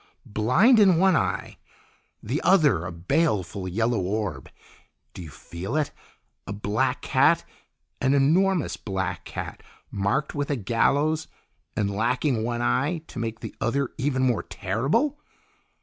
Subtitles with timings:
[0.25, 1.57] Blind in one eye,
[2.23, 4.49] the other a baleful yellow orb!
[5.13, 5.91] Do you feel it?
[6.47, 7.45] A black cat,
[8.01, 9.61] an enormous black cat
[9.91, 11.27] marked with a gallows,
[11.77, 15.19] and lacking one eye, to make the other even more terrible!